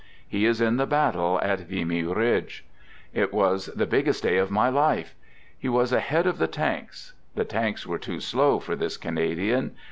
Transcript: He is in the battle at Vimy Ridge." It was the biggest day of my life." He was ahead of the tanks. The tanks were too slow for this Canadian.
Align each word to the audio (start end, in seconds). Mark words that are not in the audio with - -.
He 0.27 0.45
is 0.47 0.59
in 0.61 0.77
the 0.77 0.87
battle 0.87 1.39
at 1.43 1.59
Vimy 1.69 2.01
Ridge." 2.01 2.65
It 3.21 3.31
was 3.31 3.67
the 3.67 3.85
biggest 3.85 4.23
day 4.23 4.37
of 4.37 4.49
my 4.49 4.67
life." 4.67 5.13
He 5.55 5.69
was 5.69 5.93
ahead 5.93 6.25
of 6.25 6.39
the 6.39 6.47
tanks. 6.47 7.13
The 7.35 7.45
tanks 7.45 7.85
were 7.85 7.99
too 7.99 8.19
slow 8.19 8.57
for 8.57 8.75
this 8.75 8.97
Canadian. 8.97 9.75